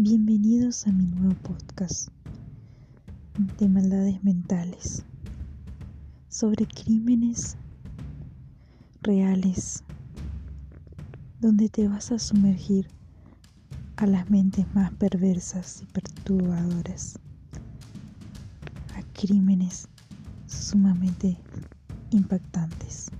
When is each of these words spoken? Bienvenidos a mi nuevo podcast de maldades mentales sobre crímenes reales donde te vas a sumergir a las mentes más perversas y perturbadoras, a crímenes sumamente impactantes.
Bienvenidos 0.00 0.86
a 0.86 0.92
mi 0.92 1.06
nuevo 1.06 1.34
podcast 1.42 2.10
de 3.58 3.68
maldades 3.68 4.22
mentales 4.22 5.02
sobre 6.28 6.68
crímenes 6.68 7.56
reales 9.02 9.82
donde 11.40 11.68
te 11.68 11.88
vas 11.88 12.12
a 12.12 12.20
sumergir 12.20 12.86
a 13.96 14.06
las 14.06 14.30
mentes 14.30 14.72
más 14.72 14.92
perversas 14.92 15.82
y 15.82 15.86
perturbadoras, 15.86 17.18
a 18.94 19.02
crímenes 19.20 19.88
sumamente 20.46 21.38
impactantes. 22.12 23.10